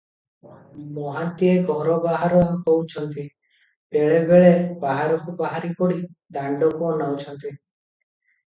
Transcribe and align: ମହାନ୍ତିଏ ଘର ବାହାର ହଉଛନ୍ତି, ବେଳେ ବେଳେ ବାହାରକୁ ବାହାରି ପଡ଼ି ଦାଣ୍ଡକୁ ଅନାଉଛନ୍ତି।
ମହାନ୍ତିଏ 0.93 1.51
ଘର 1.67 1.97
ବାହାର 2.05 2.39
ହଉଛନ୍ତି, 2.47 3.27
ବେଳେ 3.97 4.17
ବେଳେ 4.33 4.49
ବାହାରକୁ 4.87 5.37
ବାହାରି 5.45 5.73
ପଡ଼ି 5.83 6.01
ଦାଣ୍ଡକୁ 6.39 6.91
ଅନାଉଛନ୍ତି। 6.97 7.57